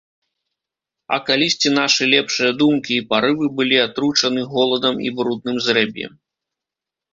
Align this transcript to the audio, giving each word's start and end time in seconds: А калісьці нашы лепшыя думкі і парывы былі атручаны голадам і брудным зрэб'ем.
А 1.17 1.19
калісьці 1.27 1.69
нашы 1.79 2.07
лепшыя 2.13 2.51
думкі 2.63 2.91
і 2.97 3.05
парывы 3.13 3.51
былі 3.61 3.77
атручаны 3.87 4.49
голадам 4.57 4.95
і 5.07 5.15
брудным 5.21 5.63
зрэб'ем. 5.69 6.13